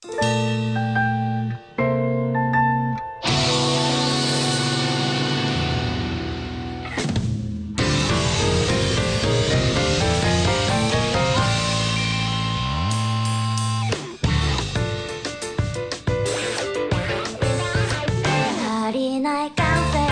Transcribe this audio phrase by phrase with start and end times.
[0.00, 0.10] ポ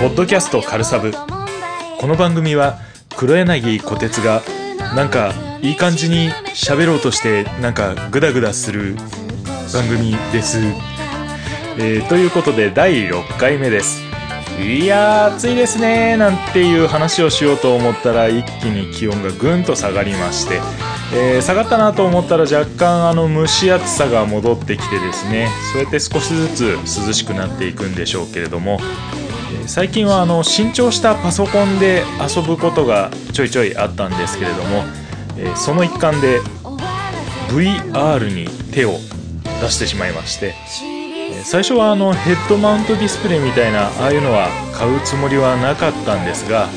[0.08, 1.12] ッドキャストカルサブ。
[1.12, 2.80] この番組は
[3.16, 4.42] 黒柳小鉄が
[4.96, 5.32] なんか
[5.62, 8.96] いい感じに喋ろうとしてなんかグダグダする
[9.76, 10.56] 番組です、
[11.78, 14.00] えーということで第6回目です。
[14.58, 20.60] いやー暑いですねなんていう話をしようと思ったら一気に気温がぐんと下がりまして、
[21.14, 25.50] えー下がったなと思ったら若干あの蒸し暑さが戻ってきてですね。
[25.74, 28.80] そうやって少しずつ涼しくなっていくんでしょうけれども。
[29.66, 32.02] 最近はあの新調したパソコンで
[32.34, 34.84] 遊ぶことがちょいちょいあったんですけれども、
[35.36, 36.40] えその一環で
[37.50, 38.98] VR に手を
[39.60, 40.54] 出してしまいまして、
[41.44, 46.68] 最初はあのヘッドマウントディスプレイみたいなああいうのは買うつもりはなかったんですが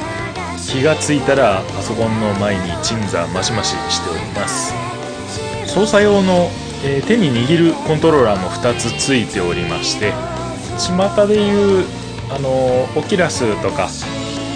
[0.58, 4.73] 気がついたらパソコンの前に鎮座マシマシしております。
[5.67, 6.50] 操作用の、
[6.84, 10.14] えー手に握るコントローラーも2つついておりまして
[10.78, 11.86] 巷でいう
[12.32, 12.50] あの
[12.95, 13.89] オキラスとか、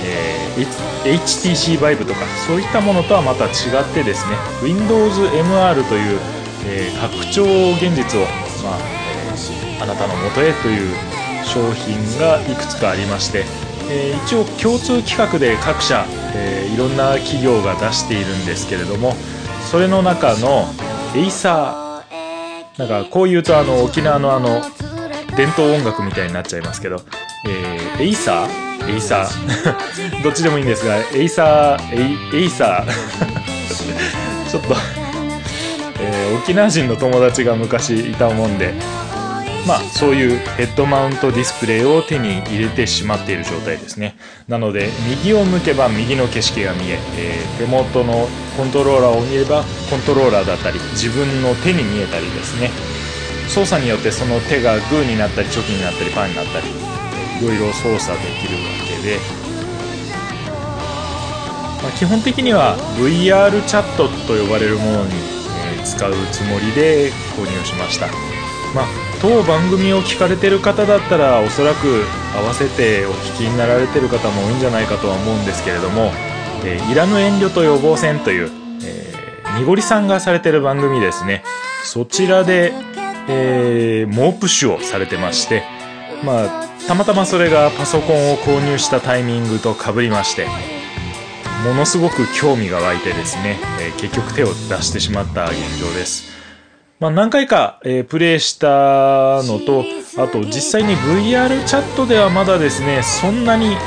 [0.03, 3.51] えー HTC Vive とかそういったものとはまた違っ
[3.93, 6.19] てですね WindowsMR という、
[6.65, 8.23] えー拡張現実を、
[8.63, 10.95] まあえーあなたの元へという
[11.43, 13.43] 商品がいくつかありまして、
[13.89, 16.05] えー一応共通規格で各社、
[16.35, 19.13] えーいろんな企業が出しているんですけれども
[19.69, 20.65] それの中の
[21.15, 24.61] エイサーなんかこう言うとあの沖縄のあの
[25.37, 26.97] 伝統音楽みたいになっちゃいますけど、
[27.47, 34.75] えーエイサーエイサーどっちでもいいんですがエイサーエイエイサーちょっと、
[36.03, 38.73] えー沖縄人の友達が昔いたもんで
[39.65, 44.17] まあそういうヘッドマウントディスプレイを手に入れてしまっている状態ですね。
[44.49, 48.27] なので右を向けば右の景色が見ええー手元の
[48.57, 52.69] コントローラーを見ればコントローラーだったり自分の手に見えたりですね。
[53.47, 59.19] 操作によってその手がグーになったりチョキになったりパーになったりいろいろ操作できるわけで、
[61.81, 65.11] まあ、基本的には VR チャットと呼ばれるものに、
[65.83, 68.07] 使うつもりで購入しました。
[68.73, 68.85] まあ
[69.21, 72.03] 当番組を聞かれてる方だったらおそらく
[72.35, 76.11] 合わせてお聞きになられてる方も多いんじゃないかとは思うんですけれども
[76.65, 78.51] 「えーいらぬ遠慮と予防線」という、
[78.83, 81.43] えー、にごりさんがされてる番組ですね。
[81.83, 82.73] そちらで、
[83.29, 85.63] えー猛プッシュをされてまして
[86.23, 90.47] まあたまたまそれがパソコンを購入したタイミングとかぶりまして
[91.63, 96.31] ものすごく興味が湧いてですね、えー結局手を出してしまった現状です。
[96.99, 99.85] まあ、何回か、えープレイしたのと、
[100.17, 103.77] あと実際に VR チャットではまだですね、そんなに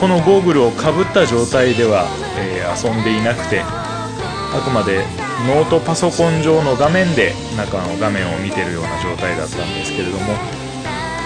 [0.00, 2.06] このゴーグルをかぶった状態では、
[2.38, 5.04] えー遊んでいなくて、あくまで
[5.48, 10.34] ノートパソコン上の画面で中の画面を見てるような状態だったんですけれども、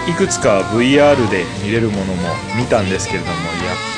[0.07, 3.37] いくつか VR で見れるものも見たんですけれどもやっ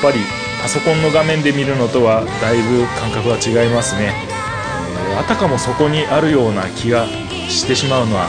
[0.02, 0.18] ぱり
[0.62, 4.40] パソコンの画面で見るのとはだいぶ感覚は違いますね、えー
[5.18, 7.06] あたかもそこにあるような気が
[7.48, 8.28] してしまうのは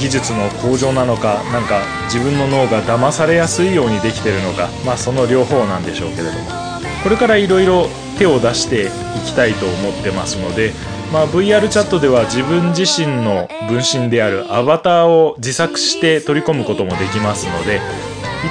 [0.00, 6.70] 技術の向上なのかなんか自分の脳が騙されやすいようにできてるのかまあその両方なんでしょうけれども。
[7.02, 7.88] これからいろいろ
[8.18, 8.88] 手を出してい
[9.26, 10.72] きたいと思ってますので、
[11.12, 17.80] まあ、VR チャットでは自分自身の分身であるアバターを自作して取り込むこともできますので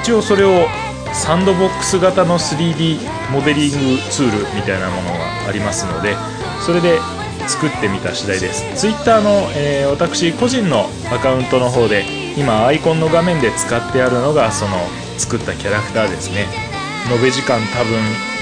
[0.02, 0.66] 一応それを
[1.12, 2.98] サンドボックス型の 3D
[3.32, 6.14] モデリングツールみたいなものがありますので
[6.64, 6.98] それで
[7.48, 8.64] 作ってみた次第です。
[8.76, 12.04] Twitter の、えー私個人のアカウントの方で
[12.36, 14.76] 今アイコンの画面で使ってあるのがその
[15.18, 16.46] 作ったキャラクターですね。
[17.12, 17.98] 延べ時間多分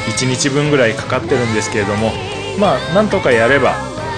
[0.08, 2.12] 1日分ぐらいかかってるんですけれども
[2.58, 3.74] まあなんとかやれば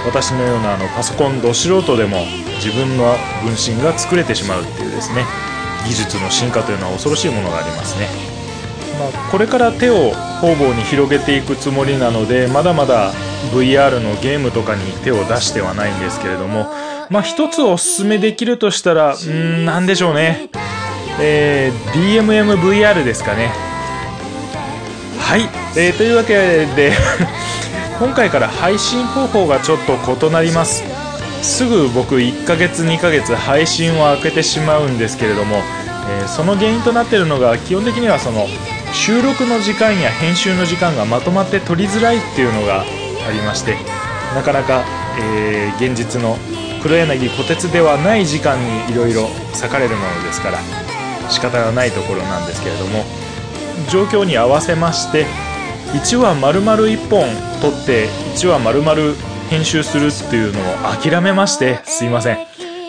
[0.07, 2.25] 私のようなあのパソコンど素人でも
[2.57, 5.25] 自分の分身が作れてしまうっていうですね
[5.87, 8.09] 技術の進化というのは恐ろしいものがありますね、
[9.01, 10.11] まあ、これから手を
[10.43, 13.13] 方々に広げていくつもりなのでまだまだ
[13.51, 16.67] VR のゲームとかに手を出してはないんですけれども
[17.09, 20.51] まあ一つおすすめできるとしたらうんなんでしょうね。
[21.19, 23.51] えー DMMVR ですかね。
[25.19, 25.43] はい、
[25.77, 26.93] えーというわけで
[27.99, 29.79] 今回から配信方法がちょっ
[30.19, 30.85] と異なります。
[31.43, 38.47] すぐ僕1ヶ月2ヶ月配信を開けてしまうんですけれども、えーその原因となっているのが基本的にはその
[38.93, 42.85] 収録の時間や編集の時間がまとまって取りづらいっていうのがあ
[43.33, 43.77] りまして
[44.35, 44.85] なかなか、
[45.21, 46.37] えー現実の
[46.83, 50.59] 黒柳小鉄ではない時間にいろいろ割かれるものですから
[51.31, 53.05] 仕方がないところなんですけれども
[53.91, 55.25] 状況に合わせまして
[55.95, 57.25] 1話丸々1本
[57.63, 59.15] 撮って1話丸々
[59.49, 62.39] 編集するっていうのを諦めましてすいません、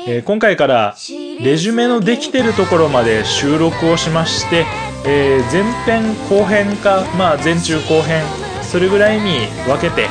[0.07, 0.95] えー、今回から
[1.41, 4.65] レジュメのできてるところまで収録をしまして、
[5.05, 8.23] えー、前編後編かまあ前中後編
[8.61, 10.07] それぐらいに分けて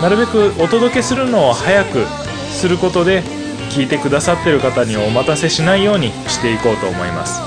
[0.00, 2.06] なるべくお届けするのを早く
[2.50, 3.22] することで
[3.70, 7.40] 聞いてくださってる方にお待たせしないようにしていこうと思います。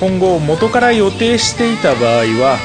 [0.00, 2.58] 今後元から予定していた場合は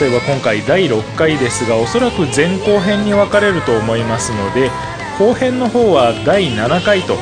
[0.00, 4.70] 例えば今回第6回ですがおそらく前後編に分かれると思いますので
[5.18, 7.16] 後編の方は第7回と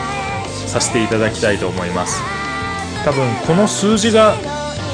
[0.66, 2.22] させていただきたいと思います。
[3.04, 4.36] 多分この数字が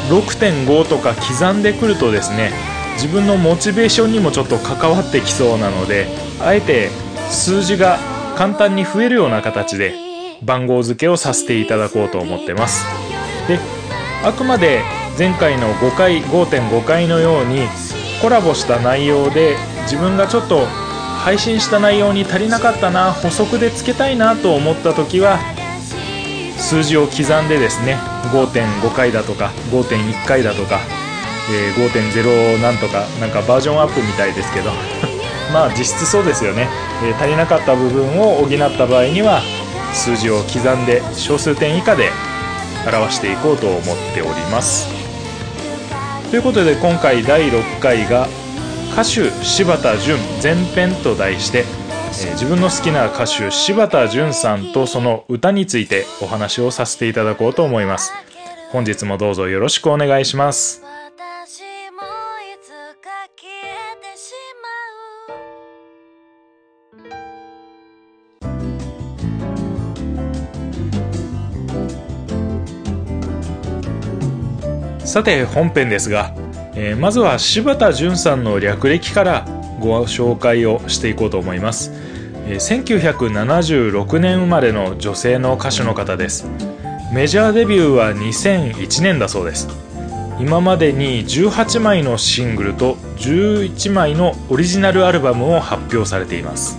[0.08, 2.52] 6.5とか刻んでくるとですね
[2.94, 6.06] 自分のモチベーションにもちょっと関わってきそうなので
[6.40, 6.88] あえて
[7.30, 7.98] 数字が
[8.36, 9.94] 簡単に増えるような形で
[10.42, 12.84] 番号付けをさせていただこうと思ってます。
[13.48, 13.58] で
[14.22, 14.82] あくまで
[15.18, 17.66] 前回の5回5.5回のように
[18.20, 25.38] コラボした内容で自分がちょっと配信した内容に足りなかったな補足でつけたいなと思った時は
[26.58, 27.96] 数字を刻んでですね
[28.32, 30.80] 5.5回だとか5.1回だとか、
[31.50, 34.70] えー、5.0なんとかなんかバージョンアップみたいですけど
[35.52, 36.68] まあ実質そうですよね、
[37.04, 39.42] えー、足りなかった部分を補った場合には
[39.92, 42.10] 数字を刻んで小数点以下で
[42.86, 43.82] 表していこうと思っ
[44.14, 44.88] ております。
[46.30, 48.28] ということで今回第6回が
[48.92, 51.64] 歌手柴田純前編と題して、
[52.18, 58.12] えー、自分の好きな歌手柴田純さんとその歌についてお話をさせていただこうと思います。
[58.70, 60.82] 本日もどうぞよろしくお願いします。
[75.04, 76.34] さて本編ですが、
[76.74, 79.46] えー、まずは柴田純さんの略歴から
[79.80, 81.92] ご紹介をしていこうと思います、
[82.46, 86.46] 1976年生まれの女性の歌手の方です。
[87.12, 89.86] メジャーデビューは2001年だそうです。
[90.38, 96.78] 今までに18枚のシングルと11枚のオリジナルアルバムを発表されています、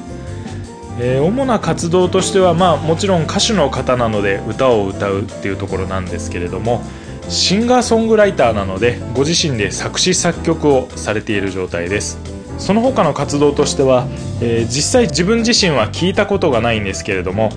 [0.99, 6.83] えー、主な活動としてはまあもちろん歌手の方なので歌を歌うっていうところなんですけれども
[7.29, 12.36] シンガーソングライターなのでご自身で作詞作曲をされている状態です。
[12.57, 14.07] その他の活動としては、
[14.41, 17.51] えー、実際自分自身は聞いたことがないんですけれども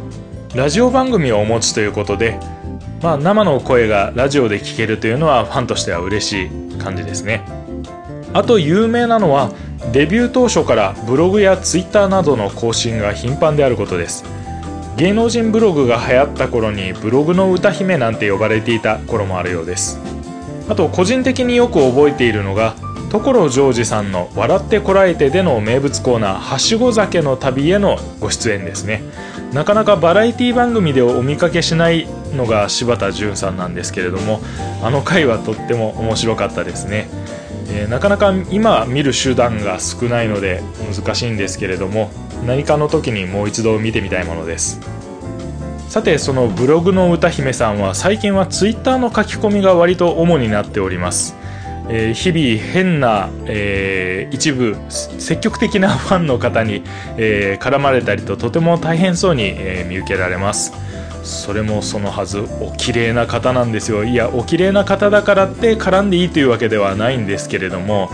[0.55, 2.39] ラジオ番組をお持ちということで、
[3.03, 7.45] まあ、生の声がラジオで聞けるというのはファンとしては嬉しい感じですね。
[8.33, 9.53] あと有名なのは
[9.93, 14.25] デビュー当初からブログやツイッターなどの更新が頻繁であることです。
[14.97, 19.99] 芸能人ブログが流行った頃にブログの歌姫なんて呼ばれていた頃もあるようです。
[20.69, 22.75] あと個人的によく覚えているのが
[23.11, 29.03] 所ジョージさんの「笑ってこらえて」での名物コーナー「はしご酒の旅」へのご出演ですね。
[29.53, 34.41] なかなかバラエティ番組でお見かけしないのが柴田純さんなんですけれども
[34.81, 37.09] あの回はとっても面白かったですね、
[37.73, 40.63] えー、なかなか今見る手段が少ないので
[40.95, 42.13] 難しいんですけれども
[42.47, 44.81] 何かの時にもう一度見てみたいものです。
[45.89, 51.35] さてそのブログの歌姫さんは最近はツイッターの書き込みが割と主になっております、
[51.93, 56.83] え、日々変な、えー、一部積極的な ファンの方に、
[57.17, 60.73] えー、絡まれたりととても大変そうに、え見受けられます。
[61.23, 64.05] それもそのはずお綺麗な方なんですよ。
[64.05, 68.11] いやお綺麗な方だからって絡んでいいというわけではないんですけれども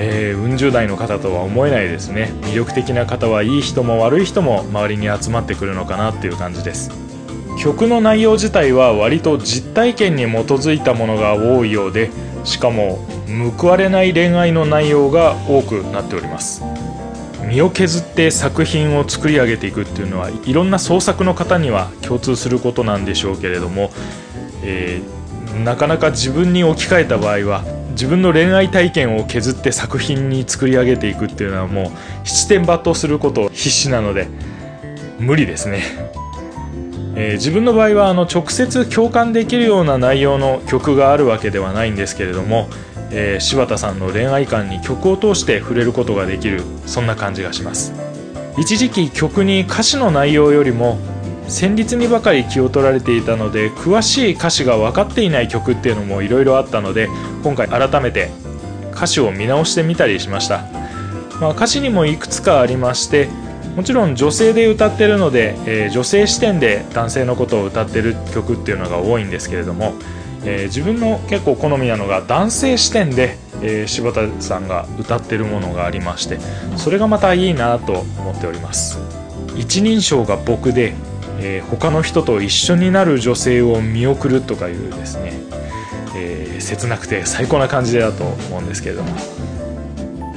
[0.00, 2.32] えー、うん十代の方とは思えないですね。
[2.42, 7.07] 魅力的な方はいい人も悪い人も周りに集まってくるのかなっていう感じです。
[7.58, 12.10] 曲の内容自体は割と実体験に基づいたものが多いようで
[12.44, 12.98] しかも
[13.58, 16.62] 報われない恋愛の内容が多くなっております。
[17.48, 23.90] 身を削って作品を作り上げていくっていうのはいろんな創作の方には共通することなんでしょうけれども、
[24.62, 31.90] えー、なかなか自分に置き換えた場合は自分の恋愛体験を削って作品に作り上げていくっていうのはもう
[32.22, 34.28] 七点抜刀すること必死なので
[35.18, 35.82] 無理ですね、
[37.20, 42.68] えー、自分の場合はあの直接共感できるような内容の曲があるわけではないんですけれども、
[43.10, 47.92] えー、柴田さんの恋愛観に曲を通して触れることができるそんな感じがします。
[48.56, 50.98] 一時期曲に歌詞の内容よりも
[51.48, 57.08] 旋律にばかり気を取られていたので詳しい歌詞が分かっていない曲っていうのもいろいろあったので
[57.42, 58.30] 今回改めて
[58.92, 60.64] 歌詞を見直してみたりしました、
[61.40, 63.28] まあ、歌詞にもいくつかありまして
[63.78, 69.94] もちろん女性で歌ってるので、えー、女性視点で男性のことを歌ってる曲っていうのが多いんですけれども、
[70.44, 76.40] えー、自分の結構好みなのが男性視点で、えー、柴田さんが歌ってるものがありまして
[76.76, 78.98] それがまたいいなと思っております。
[79.56, 80.94] 一人称が僕で、
[81.38, 85.34] えー、他の人と一緒になる女性を見送るとかいうですね、
[86.16, 89.47] え、切なくて最高な感じだと思うんですけれども。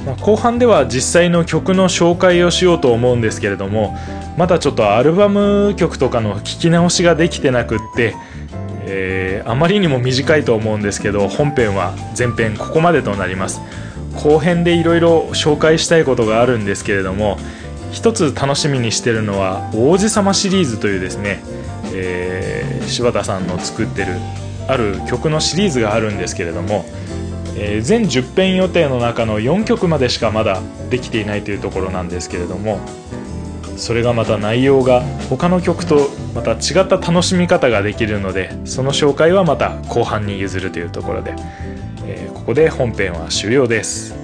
[0.06, 3.96] まあ、後半では実際の曲の紹介をしようと思うんですけれども
[4.36, 8.14] まだちょっとアルバム曲とかの聞き直しができてなくって、
[8.86, 13.60] えー、あまりにも短いと思うんですけど本編は前編ここまでとなります。
[14.14, 17.38] 後編でいろいろ紹介したいことがあるんですけれども
[17.92, 21.42] 一つ楽しみにしてるのは王子様シリーズというですね、
[21.94, 24.14] えー、柴田さんの作ってる
[24.68, 26.84] ある曲のシリーズがあるんですけれども
[27.56, 32.80] えー、全10編予定の中の4曲までしかまだできていないというところなんですけれども
[33.76, 41.34] それがまた内容が他の曲とまた違った楽しみ方ができるのでその紹介はまた後半に譲るというところで、
[42.06, 44.21] えー、ここで本編は終了です。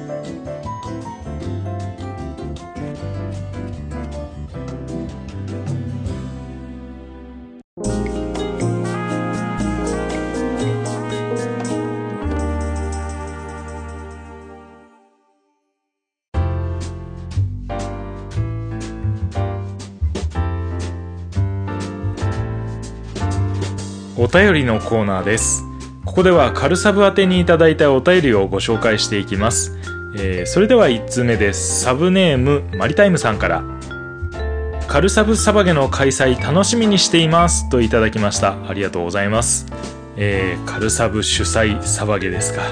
[24.19, 25.65] お便りのコーナーです。
[26.05, 29.79] ここではカルサブ宛てにいただいたお便りをご紹介していきます、
[30.17, 31.83] えー、それでは1通目です。
[31.83, 33.63] サブネームマリタイムさんから。
[34.89, 37.69] カルサブサバゲの開催楽しみにしています。
[37.69, 38.57] といただきました。
[38.69, 39.67] ありがとうございます、
[40.17, 42.63] えー、カルサブ主催サバゲですか。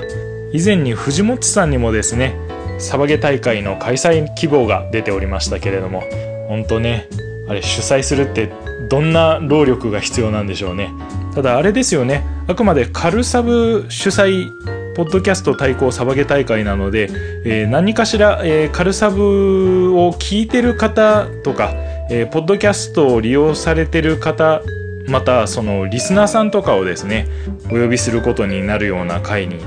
[0.52, 2.34] 以前に藤本さんにもですね
[2.78, 6.02] サバゲ大会の開催希望が出ておりましたけれども
[6.48, 7.08] 本当ね
[7.48, 8.52] あれ主催するって
[8.88, 10.92] どんな労力が必要なんでしょうね。
[11.34, 12.24] ただあれですよね。
[12.48, 14.50] あくまでカルサブ主催
[14.94, 17.10] ポッドキャスト対抗サバゲ大会なので、
[17.44, 21.72] えー、何かしら、えー、カルサブを聞いてる方とか、
[22.08, 24.62] えー、ポッドキャストを利用されてる方
[25.08, 27.28] またそのリスナーさんとかをですね
[27.66, 29.58] お呼びすることになるような回に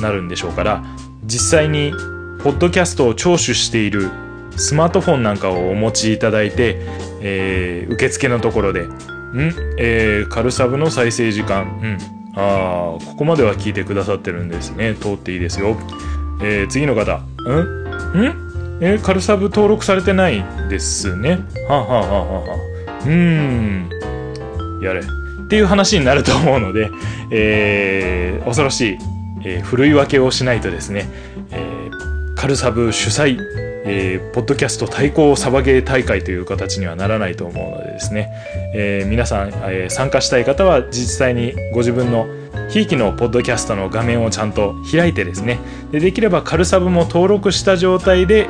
[0.00, 0.84] なるんでしょうから
[1.24, 1.90] 実際に
[2.44, 4.08] ポッドキャストを聴取している
[4.56, 6.80] スマートフォンなんかをお持ちいただいて、
[7.28, 8.88] えー、受付のところでん？
[9.78, 11.80] えー、カルサブの再生時間。
[11.82, 11.98] うん。
[12.38, 14.94] ああ、ここまでは聞いてくださってるんですね。
[14.94, 15.76] 通っていいですよ。
[16.40, 17.16] えー、次の方。
[17.16, 17.20] ん？
[17.20, 18.78] ん？
[18.80, 21.40] えー、カルサブ登録されてないですね。
[21.68, 23.90] はあ、はあはあはあ、うーん。
[24.82, 25.00] やれ。
[25.00, 26.90] っていう話になると思うので、
[27.30, 28.98] えー、恐ろしい、
[29.44, 31.08] えー、ふるい分けをしないとですね、
[32.36, 38.32] カルサブ主催えー、ポッドキャスト対抗サバゲー大会という形にはならないと思うのでですね、
[38.74, 42.26] えー、皆さん、えー、参加したい方は実際にご自分の
[42.68, 45.60] ひいきのポッドキャストの画面をちゃんと開いてですね。
[45.92, 48.48] でできればカルサブも登録した状態で、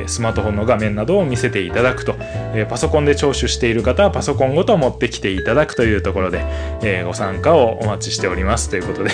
[0.00, 6.44] えー、スマートフォンの画面などを見せていただくと、えー、パソコンで聴取している方はパソコンごと持ってきていただくというところで、
[6.82, 9.10] えー、ご参加をお待ちしておりますということで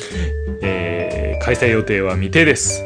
[0.62, 2.85] えー、開催予定は未定です。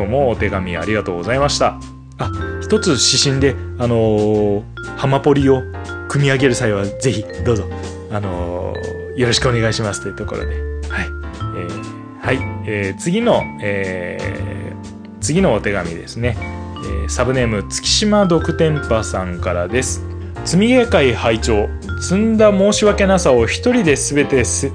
[0.00, 1.78] でどうもお手紙ありがとうございました。
[2.18, 2.30] あ、
[2.62, 4.64] 一つ指針で、あのー、
[4.96, 5.62] ハマポリを
[6.08, 7.64] 組み上げる際はぜひどうぞ、
[8.10, 10.54] あのー、よろしくお願いしますというところで。
[10.88, 11.06] はい。
[11.06, 12.38] えー、はい。
[12.66, 16.36] えー、次の、えー、次のお手紙ですね。
[16.38, 20.02] えー、サブネーム月島独天パさんからです。
[20.46, 21.68] 積み毛会拝聴
[22.00, 24.70] 積んだ申し訳なさを一人で全て背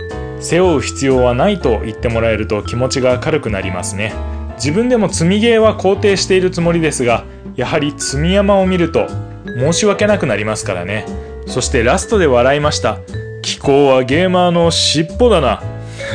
[0.59, 4.13] 負う必要はないと言ってもらえると気持ちが軽くなりますね。
[4.55, 9.07] 自分でも積みゲーは肯定しているつもりですがやはり積み山を見ると
[9.45, 11.05] 申し訳なくなりますからね。
[11.47, 12.99] そしてラストで笑いました。
[13.41, 15.61] 気候はゲーマーの尻尾だな。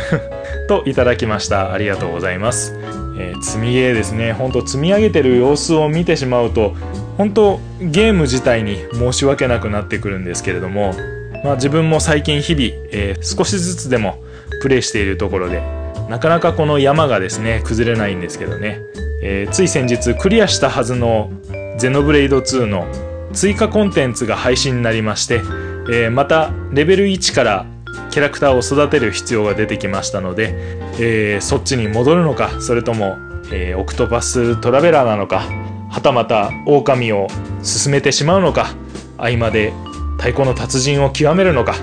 [0.69, 1.73] といただきました。
[1.73, 2.77] ありがとうございます、
[3.19, 4.33] えー、積みゲーですね。
[4.33, 6.75] ほんと積み上げてる様子を見てしまうと
[7.17, 10.95] 本当ゲーム自体に申し訳なくなってくるんですけれども
[11.45, 14.23] まあ、自分も最近日々、えー、少しずつでも
[14.61, 15.63] プレイしているところで
[16.11, 18.81] なかなかこの山がですね崩れないんですけどね、
[19.23, 21.31] えー、つい先日クリアしたはずの
[21.79, 22.85] ゼノブレイド2の
[23.33, 27.65] 追加コンテンツが配信になりまして、えー、またレベル1から
[28.11, 30.53] キャラクターを育てる必要が出てきましたので、
[30.99, 33.17] えー、そっちに戻るのかそれとも、
[33.53, 35.45] えー、オクトパストラベラーなのか
[35.91, 37.29] はたまた狼を
[37.63, 38.75] 進めてしまうのか
[39.17, 39.73] 合間で
[40.19, 41.77] 太鼓の達人を極めるのか、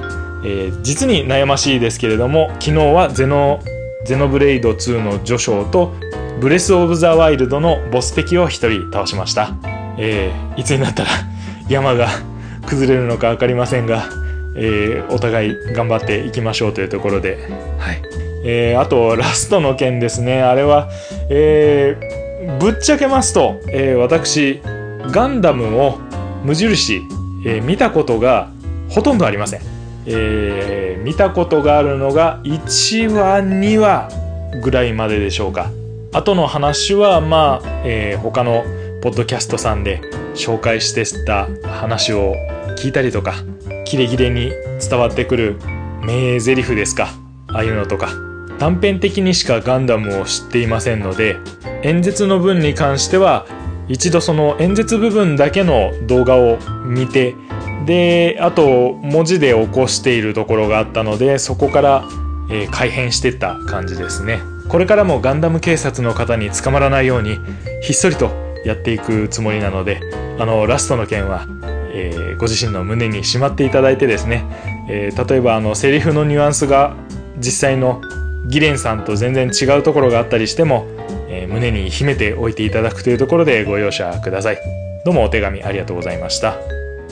[0.44, 3.62] えー、実に悩ましいですけれども昨日はゼノ
[4.08, 5.94] ゼノブレイド2の序章と
[6.40, 8.50] ブレス・オブ・ザ・ワイルドのボス敵を1
[8.86, 9.54] 人倒しました、
[9.98, 11.10] えー、いつになったら
[11.68, 12.08] 山が
[12.66, 14.06] 崩れるのか分かりませんが、
[14.56, 17.50] えー、お互い頑張っていきましょうというところで、
[17.80, 18.02] はい。
[18.46, 20.42] えー、あとラストの件ですね。
[20.42, 20.90] あれは、
[21.30, 24.62] えー、ぶっちゃけますと、えー、私
[25.12, 26.00] ガンダムを
[26.46, 27.02] 無印、
[27.46, 28.50] えー、見たことが
[28.90, 29.62] ほとんどありません、
[30.08, 34.10] えー、見たことがあるのが1話2話
[34.64, 35.70] ぐらいまででしょうか。
[36.14, 38.64] 後の話はまあ、えー、他の
[39.02, 40.02] ポッドキャストさんで
[40.34, 42.34] 紹介してた話を
[42.78, 43.34] 聞いたりとか
[43.86, 44.52] キレキレに
[44.90, 45.58] 伝わってくる
[46.02, 47.10] 名台詞ですか。
[47.48, 48.28] ああいうのとか。
[48.60, 51.38] 短編的にしかガンダムを知っていませんので
[51.84, 53.46] 演説の分に関しては
[53.88, 57.36] 一度その演説部分だけの動画を見て
[57.88, 62.04] であと文字で起こしているところがあったのでそこから、
[62.52, 64.40] えー、改変してった感じですね。
[64.68, 67.40] これからもガンダム警察の方に捕まらないように
[67.82, 68.30] ひっそりと
[68.66, 70.02] やっていくつもりなので
[70.38, 71.48] あのラストの件は、
[71.94, 74.44] えー、ご自身の胸にしまっていただいてですね、
[74.90, 76.96] えー、例えばあのセリフのニュアンスが
[77.38, 78.02] 実際の
[78.50, 80.86] ギレンさんと全然違うところがあったりしても、
[81.30, 84.58] えー、胸に秘めておいていただくというところでご容赦ください。
[85.06, 86.58] どうもお手紙ありがとうございました、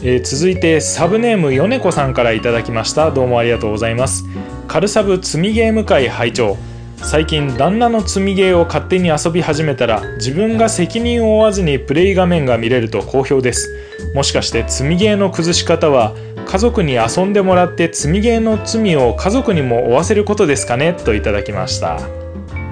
[0.01, 3.11] えー、続いてサブネームヨネコさんからいただきました。
[3.11, 4.25] どうもありがとうございます。
[4.67, 6.57] カルサブ積みゲーム会拝聴
[6.97, 13.69] 最近旦那の積みゲーを勝手に遊び始めたら自分が責任を負わずにプレイ画面が見れると好評です。
[14.13, 20.93] もしかして積みゲーの崩し方は家族に遊んでもらって積みゲーの罪を家族にも負わせることですかね？
[20.93, 21.99] といただきました。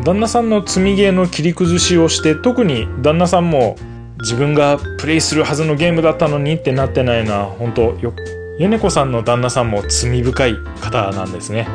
[0.03, 3.77] 旦那さんの積みゲーの切り崩しをして特に旦那さんも
[4.23, 8.13] 自分がプレイするはずのゲームだったのにってなってないのは本当よ
[8.57, 11.67] 米子さんの旦那さんも罪深い方なんですね。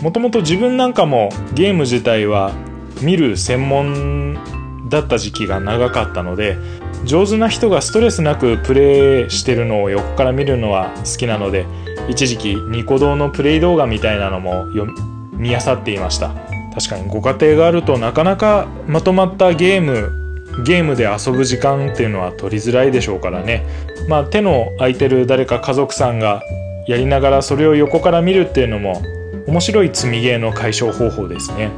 [0.00, 2.52] もともと自分なんかもゲーム自体は
[3.02, 4.38] 見る専門
[4.88, 6.56] だった時期が長かったので
[7.04, 11.66] 上手な人がストレスなくプレイしてるのを横から見るのは好きなので
[12.08, 14.66] 一時期ニコ動のプレイ動画みたいなのも
[15.32, 16.30] 見漁っていました。
[16.74, 20.21] 確かにご家庭があるとなかなかまとまったゲーム
[20.64, 23.64] ゲームで遊ぶ時間っていうのは取りづらいでしょうからね。
[24.08, 26.42] まあ手の空いてる誰か家族さんが
[26.86, 29.02] やりながらそれを横から見るっていうのも
[29.46, 31.70] 面白い積みゲーの解消方法ですね。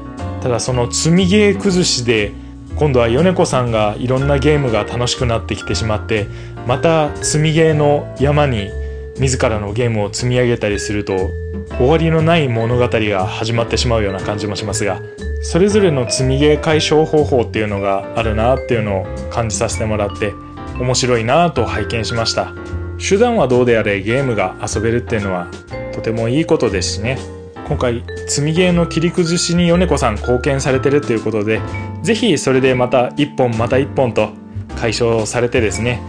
[0.43, 2.33] ただその積みゲー崩しで
[2.77, 6.27] 今度は米子さんがいろんなゲームが楽しくなってきてしまって
[6.67, 8.71] また積みゲーの山に
[9.19, 11.31] 自らのゲームを積み上げたりすると
[11.79, 15.01] 終わりのない物語が始まってしまうような感じもしますが
[15.45, 20.33] それぞれの積みゲー解消方法っていうのがあるなっていうのを感じさせてもらって
[20.81, 22.55] 面白いなと拝見しました。
[22.99, 25.49] 手段はどうであれゲームが遊べるっていうのは
[25.93, 27.19] とてもいいことですしね。
[27.69, 31.61] 今回積みゲーの切り崩しに米子さん貢献されてるということで
[32.03, 34.31] ぜひそれでまた一本また一本と
[34.77, 36.01] 解消されてですね。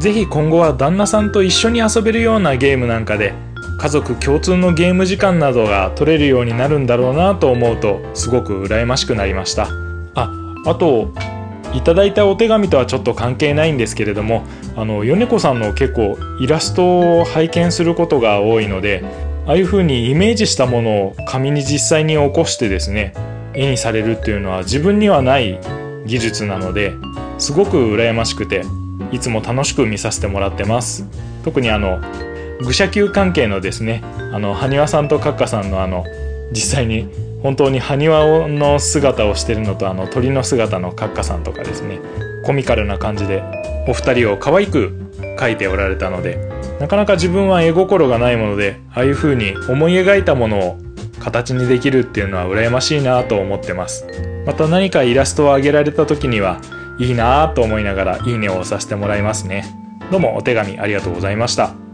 [0.00, 3.34] ぜひ今後は旦那さんと一緒に遊べるようなゲームなんかで
[3.80, 9.68] 家族共通のゲーム時間などが取れるようになるんだろうなと思うとすごく羨ましくなりました。
[10.14, 10.30] あ
[10.66, 11.14] あと
[11.72, 14.44] いただいたお手紙とはちょっと関係ないんですけれども
[14.76, 19.02] あの米子さんの結構イラストを拝見することが多いので
[19.46, 23.14] ああいう風にイメージしたものを紙に実際に起こしてですね
[23.54, 25.58] 絵にされるっていうのは自分にはない
[26.04, 26.92] 技術なので
[27.38, 28.62] すごく羨ましくて
[29.10, 31.06] いつも楽しく見させてもらってます。
[31.42, 31.98] 特にあの
[32.62, 36.04] 愚者級関係のですねあの埴輪さんとカッカさんのあの
[36.52, 37.08] 実際に
[37.42, 42.00] 本当に埴輪の姿をしてるのとあの鳥の姿のカッカさんとかですね
[42.44, 43.42] コミカルな感じで
[43.88, 44.92] お二人を可愛く
[45.38, 46.38] 描いておられたので
[46.80, 50.78] なかなか自分は絵心がないものでああいう風に思い描いたものを
[51.20, 54.06] 形にできるっていうのは羨ましいなと思ってます。
[54.46, 56.60] また何かイラストをあげられた時には
[56.98, 59.64] いいなと思いながらいいねを押させてもらいますね。
[60.10, 61.89] どうもお手紙ありがとうございました。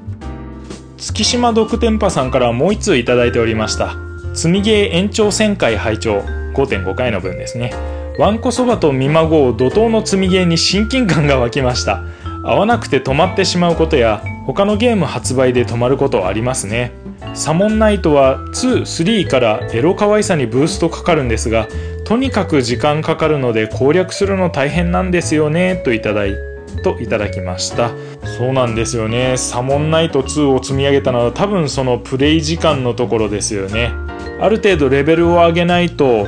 [0.99, 3.97] 月島独天パさんからもう一通いただいておりました。
[4.35, 6.23] 積みゲー延長1000回拝聴。
[6.55, 7.73] 5.5回の分ですね。
[8.19, 12.03] わんこそばと見まごう怒涛の積みゲーに親近感が湧きました。
[12.43, 16.93] 合わなくて止まってしまうことや他のゲーム発売で止まることありますね。
[17.35, 21.69] サモンナイトは2、3からエロ可愛さにブーストかかるんですが
[22.05, 26.35] とにかく時間かかるので攻略するの大変なんですよねといただい
[26.83, 27.91] といただきました。
[28.39, 29.37] そうなんですよね。
[29.37, 33.93] サモンナイト2を積み上げたのは多分そのプレイ時間のところですよね。
[34.41, 36.27] ある程度レベルを上げないと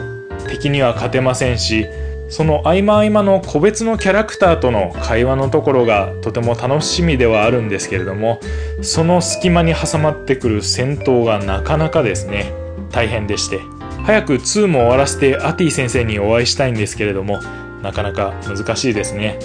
[0.49, 1.87] 敵には勝てませんし
[2.31, 8.41] その合間合間の個別のキャラクターとの会話のところがとても楽しみではあるんですけれども
[8.83, 12.53] その隙間に挟まってくる戦闘がなかなかですね。
[12.91, 13.61] 大変でして。
[14.05, 17.41] 早く2も終わらせてアティ先生にお会いしたいんですけれども
[17.83, 19.39] なかなか難しいですね。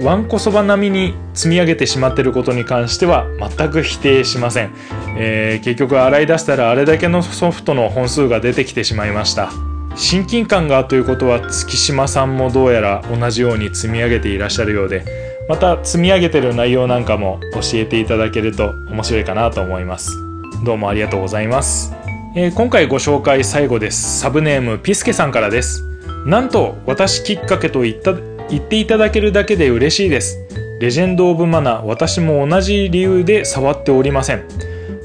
[0.00, 4.72] わんこそば並みに積み上げてしまっていることに関しては全く否定しません、
[5.16, 9.50] えー、結局洗い出したらあれだけのソフトの本数が出てきてしまいました。
[9.96, 15.04] 親近感がということは月島さんもどうやら同じように積み上げていらっしゃるようで
[15.48, 20.16] また積み上げてる内容なんかも教えていただけると面白いかなと思います。
[20.64, 21.92] どうもありがとうございます、
[22.36, 24.20] えー、今回ご紹介最後です。
[24.20, 25.84] サブネームピスケさんからです。
[26.24, 28.14] なんと私きっかけと言った
[28.50, 30.38] 言っていただけるだけで嬉しいです。
[30.80, 34.44] レジェンド・オブ・マナ私も同じ理由で触っておりません。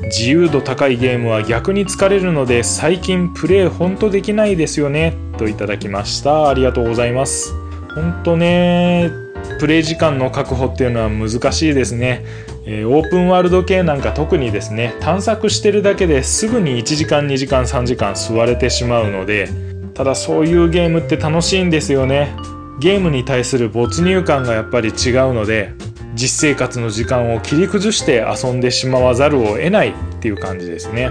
[0.04, 5.14] 自由度高いゲームは逆に疲れるので最近プレイほんとできないですよね。
[5.38, 6.50] といただきました。
[6.50, 7.54] ありがとうございます。
[7.96, 9.12] ほんとね
[9.60, 12.26] プレイ時間の確保っていうのは難しいですね、
[12.66, 19.50] えー、オープンワールド系なんか特にですね探索してるだけですぐに1時間2時間3時間座れてしまうので
[19.94, 22.36] ただそういうゲームって楽しいんですよね。
[22.80, 25.74] ゲームに対する没入感がやっぱり違うので
[26.16, 31.10] 実生活の時間を切り崩して遊んでしまわざるを得ないっていう感じですね。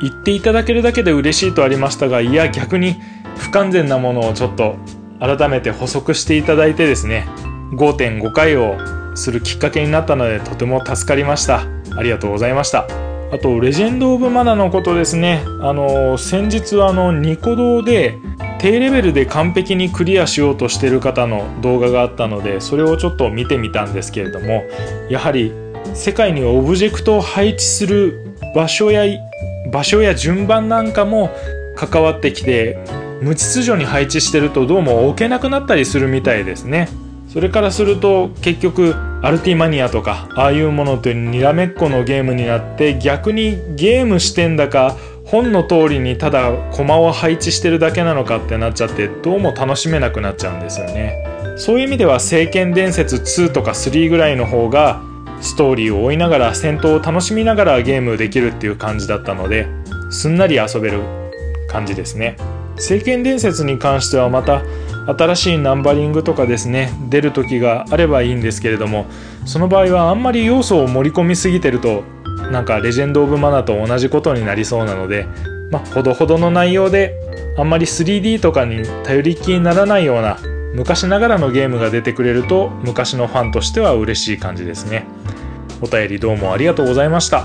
[0.00, 2.96] 言っていただけるだけで嬉しいとありましたがいや逆に
[3.36, 4.76] 不完全なものをちょっと
[5.20, 7.26] 改めて補足していただいてですね
[7.72, 8.76] 5.5回を
[9.14, 11.66] するきっかけになったのでとても助かりました。
[11.96, 13.13] ありがとうございました。
[13.34, 15.42] あとレジェンド・オブ・マナのことですね。
[15.60, 18.16] あの先日あのニコ動で
[18.60, 24.62] 低レベルで完璧にクリアしようとしてる方の動画があったのでそれをちょっと見てみたんですけれども
[25.10, 25.52] やはり
[25.94, 29.02] 世界にオブジェクトを配置する場所や
[29.72, 31.30] 場所や順番なんかも
[31.74, 32.78] 関わってきて
[33.20, 36.88] 無秩序に配置してるとどうも置けなくなったりするみたいですね。
[37.28, 38.94] それからすると結局
[39.24, 51.24] アルティマニアとかああいうものというにらめっこのゲームになって逆にゲームしてんだか本の通りにただ駒を配置してるだけなのかってなっちゃってどうも楽しめなくなっちゃうんですよね。
[51.56, 55.00] そういう意味では「聖剣伝説2」とか3ぐらいの方が
[55.40, 59.66] ストーリーを追いながら戦闘を楽しみながらゲームできるっていう感じだったので
[60.10, 61.00] すんなり遊べる
[61.68, 62.36] 感じですね。
[62.76, 64.60] 聖剣伝説に関してはまた
[65.06, 69.06] 新しいナンバリングとかですね出る時があればいいんですけれども
[69.44, 72.02] その場合はあんまり要素を盛り込みすぎてると
[72.50, 75.26] なんかレジェンド・オブ・マナと同じことになりそうなので、
[75.70, 77.14] まあ、ほどほどの内容で
[77.56, 80.38] あんまり 3D とかに頼りっきりにならないような
[80.74, 85.06] 昔ながらのゲームが出てくれると昔のファンとしては嬉しい感じですね。
[85.80, 87.44] お便りどうもありがとうございました。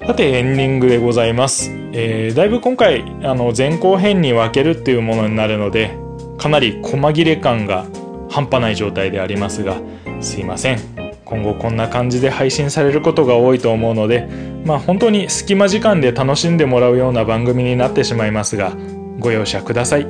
[0.07, 5.97] さてエンディングでございます、えー、だいぶ今回あの前後編に分けるっていうものになるので
[6.37, 7.87] かなり細切れ感が
[8.29, 9.81] 半端ない状態でありますが
[10.21, 11.00] すいません
[11.31, 14.29] 今後こんな感じで配信されることが多いと思うので
[14.65, 18.77] まあ本当に隙間時間で楽しんでもらうような番組になってしまいますが
[19.21, 20.03] ご容赦ください、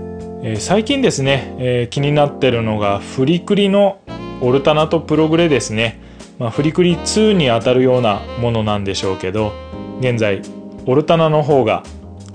[0.43, 4.01] えー、最近ですね、えー、気になってるのがフリクリの
[4.41, 6.01] オルタナトプログレですね、
[6.39, 9.53] まあ、フリクリ2にあたるようなものなんでしょうけど
[10.01, 10.41] 現在
[10.87, 11.83] オルタナの方が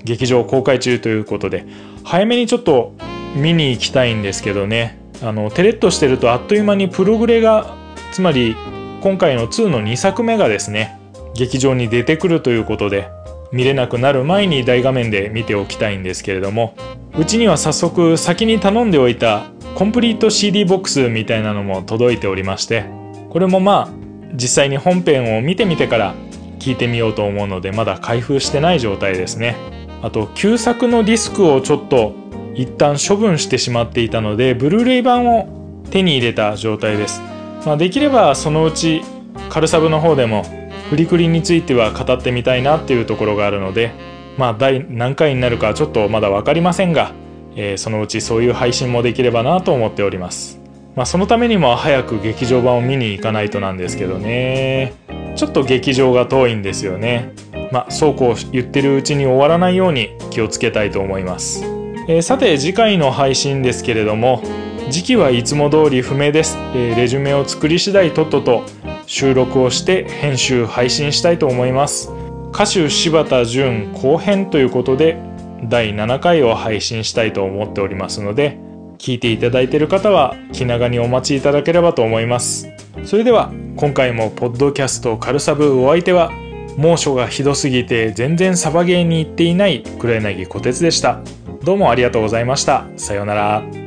[0.04, 1.66] 劇場公開中ということで
[2.04, 2.94] 早めにちょっと
[3.36, 5.04] 見に行きたいんですけどね。
[5.22, 7.74] あのテレッとしてるとあっという間にプログレが
[8.16, 8.56] つまり
[9.02, 10.98] 今回の2の2作目がですね
[11.34, 13.10] 劇場に出てくるということで
[13.52, 16.78] 見れなくなる前に大画面で見ておきたいんですけれども
[17.20, 22.86] うちには早速先に頼んでおいたコンプリート CD ボックスみたいなのも届いておりまして
[23.32, 26.16] これもまあ実際に本編を見てみてから
[26.60, 29.58] 聞いてみようと思うのでまだ開封してない状態ですね。
[30.02, 32.14] あと旧作のディスクをちょっと
[32.54, 37.35] 一旦処分してしまっていたのでブルーレイ版を手に入れた状態です。
[37.66, 39.02] まあ、できればそのうち
[39.50, 40.44] カルサブの方でも
[40.90, 43.92] フリクリについては語ってみたいなっていうところがあるので
[44.38, 47.12] まあ第何回になるかちょっとまだ分かりませんが、
[47.56, 50.60] えー、そのうちそういう配信もできればなと思っております。
[50.96, 54.94] まあそのためにも早く劇場版を見に行かないとなんですけどね。
[55.36, 57.34] ちょっと劇場が遠いんですよね。
[57.72, 61.64] まあそうこう言ってるうちに終わらないように気をつけたいと思います、
[62.08, 64.42] えー、さて次回の配信ですけれども
[64.90, 68.64] 時期はいつも通り不明です、えー、レジュメを作り次第とっとと
[69.08, 72.12] 収録をして編集配信したいと思います。
[72.54, 75.18] 歌手柴田純後編ということで
[75.64, 78.58] 第7回を配信したいと思っておりますので
[78.98, 82.70] 聞いていただいている方は気長にお待ちいただければと思います。
[83.04, 86.32] それでは今回もポッドキャストカルサブお相手は
[86.78, 91.22] 猛暑がひどすぎて全然サバゲーに行っていない黒柳小鉄でした。
[91.64, 92.86] どうもありがとうございました。
[92.96, 93.85] さようなら。